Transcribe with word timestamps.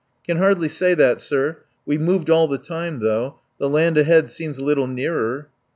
"Can 0.25 0.37
hardly 0.37 0.67
say 0.67 0.95
that, 0.95 1.21
sir. 1.21 1.57
We've 1.85 2.01
moved 2.01 2.31
all 2.31 2.47
the 2.47 2.57
time 2.57 3.01
though. 3.01 3.35
The 3.59 3.69
land 3.69 3.99
ahead 3.99 4.31
seems 4.31 4.57
a 4.57 4.63
little 4.63 4.87
nearer." 4.87 5.49